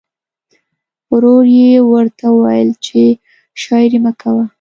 [1.11, 3.01] ورور یې ورته وویل چې
[3.61, 4.45] شاعري مه کوه